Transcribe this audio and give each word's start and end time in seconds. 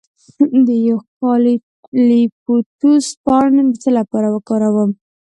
د 0.67 0.69
یوکالیپټوس 0.89 3.05
پاڼې 3.25 3.61
د 3.69 3.71
څه 3.83 3.89
لپاره 3.97 4.27
وکاروم؟ 4.35 4.91